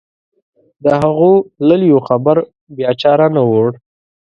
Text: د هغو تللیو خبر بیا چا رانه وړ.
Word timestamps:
د 0.83 0.85
هغو 1.01 1.31
تللیو 1.57 1.97
خبر 2.07 2.35
بیا 2.75 2.89
چا 3.01 3.11
رانه 3.19 3.43
وړ. 3.49 3.69